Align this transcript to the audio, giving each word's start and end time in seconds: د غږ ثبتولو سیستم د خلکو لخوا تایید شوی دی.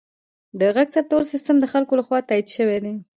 د 0.59 0.61
غږ 0.75 0.87
ثبتولو 0.95 1.29
سیستم 1.33 1.55
د 1.59 1.65
خلکو 1.73 1.93
لخوا 1.99 2.19
تایید 2.29 2.47
شوی 2.55 2.77
دی. 2.83 2.93